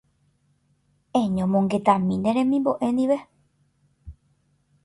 [1.21, 3.17] Eñomongetami ne remimbo'e ndive.